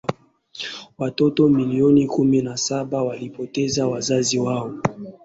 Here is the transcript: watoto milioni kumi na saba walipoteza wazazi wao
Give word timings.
watoto 0.97 1.49
milioni 1.49 2.07
kumi 2.07 2.41
na 2.41 2.57
saba 2.57 3.03
walipoteza 3.03 3.87
wazazi 3.87 4.39
wao 4.39 4.73